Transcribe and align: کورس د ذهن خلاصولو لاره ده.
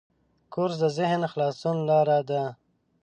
کورس 0.53 0.75
د 0.81 0.85
ذهن 0.97 1.21
خلاصولو 1.31 1.83
لاره 1.89 2.19
ده. 2.29 2.43